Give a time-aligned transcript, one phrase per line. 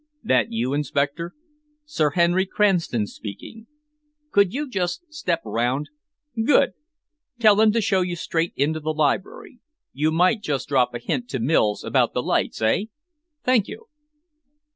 [0.23, 1.31] That you, Inspector?
[1.85, 3.67] Sir Henry Cranston speaking.
[4.31, 5.91] Could you just step round?
[6.43, 6.71] Good!
[7.37, 9.59] Tell them to show you straight into the library.
[9.93, 12.85] You might just drop a hint to Mills about the lights, eh?
[13.43, 13.89] Thank you."